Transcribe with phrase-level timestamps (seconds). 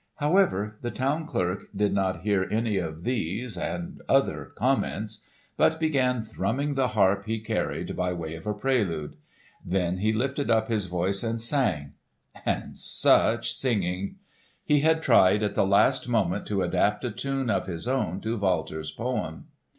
[0.15, 5.21] However, the town clerk did not hear any of these and other comments,
[5.57, 9.15] but began thrumming the harp he carried, by way of a prelude.
[9.63, 14.15] Then he lifted up his voice and sang—and such singing!
[14.63, 18.39] He had tried at the last moment to adapt a tune of his own to
[18.39, 19.49] Walter's poem.